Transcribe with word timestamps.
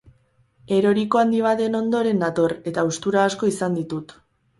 Eroriko 0.77 1.19
handi 1.19 1.41
baten 1.47 1.77
ondoren 1.79 2.17
nator, 2.21 2.55
eta 2.73 2.85
haustura 2.87 3.21
asko 3.27 3.51
izan 3.53 3.77
ditut. 3.81 4.17